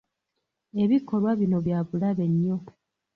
Ebikolwa 0.83 1.31
bino 1.39 1.57
bya 1.65 1.79
bulabe 1.87 2.25
nnyo. 2.31 2.57